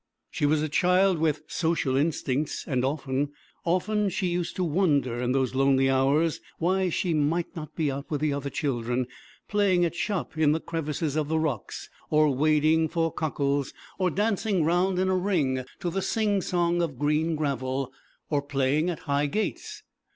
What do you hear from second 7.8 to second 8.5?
out with the other